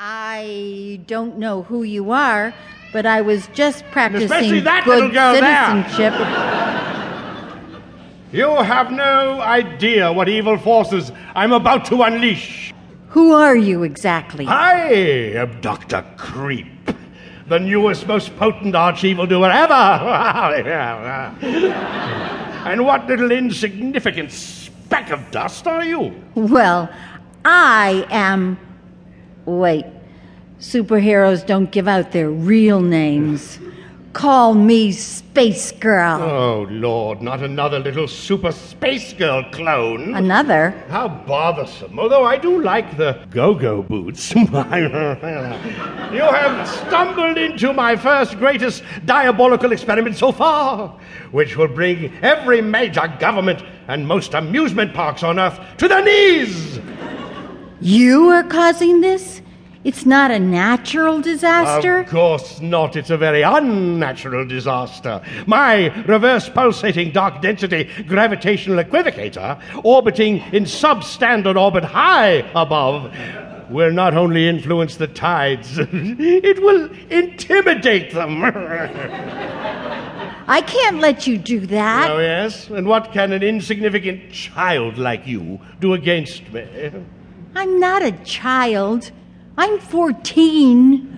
[0.00, 2.54] I don't know who you are,
[2.92, 6.14] but I was just practicing that good girl citizenship.
[8.30, 12.74] You have no idea what evil forces I'm about to unleash.
[13.08, 14.44] Who are you exactly?
[14.46, 14.82] I
[15.36, 16.04] am Dr.
[16.18, 16.90] Creep,
[17.46, 19.72] the newest, most potent arch evildoer ever.
[22.66, 26.14] and what little insignificant speck of dust are you?
[26.34, 26.90] Well,
[27.46, 28.58] I am.
[29.48, 29.86] Wait.
[30.60, 33.58] Superheroes don't give out their real names.
[34.12, 36.20] Call me Space Girl.
[36.20, 40.14] Oh, Lord, not another little super space girl clone.
[40.14, 40.74] Another?
[40.88, 41.98] How bothersome.
[41.98, 44.34] Although I do like the go go boots.
[44.34, 45.18] you have
[46.68, 50.98] stumbled into my first greatest diabolical experiment so far,
[51.30, 56.67] which will bring every major government and most amusement parks on Earth to their knees.
[57.80, 59.40] You are causing this?
[59.84, 62.00] It's not a natural disaster?
[62.00, 62.96] Of course not.
[62.96, 65.22] It's a very unnatural disaster.
[65.46, 73.14] My reverse pulsating dark density gravitational equivocator, orbiting in substandard orbit high above,
[73.70, 78.42] will not only influence the tides, it will intimidate them.
[80.50, 82.10] I can't let you do that.
[82.10, 82.68] oh, yes?
[82.68, 86.90] And what can an insignificant child like you do against me?
[87.54, 89.10] I'm not a child.
[89.56, 91.14] I'm 14.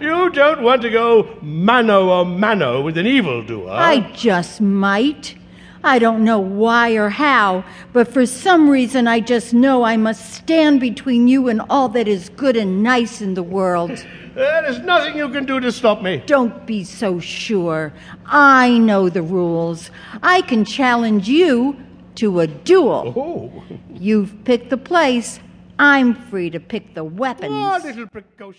[0.00, 3.70] You don't want to go mano a mano with an evildoer.
[3.70, 5.36] I just might.
[5.82, 10.32] I don't know why or how, but for some reason I just know I must
[10.32, 13.90] stand between you and all that is good and nice in the world.
[14.34, 16.22] There is nothing you can do to stop me.
[16.26, 17.92] Don't be so sure.
[18.26, 19.90] I know the rules.
[20.22, 21.76] I can challenge you
[22.16, 23.12] to a duel.
[23.16, 23.62] Oh,
[23.92, 25.40] You've picked the place.
[25.78, 27.50] I'm free to pick the weapons.
[27.52, 28.52] what little precaution.